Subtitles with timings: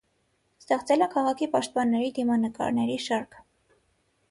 [0.61, 3.41] Ստեղծել է քաղաքի պաշտպանների դիմանկարների շարք։